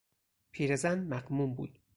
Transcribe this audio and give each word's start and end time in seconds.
پیرزن 0.51 0.99
مغموم 1.07 1.55
بود. 1.55 1.79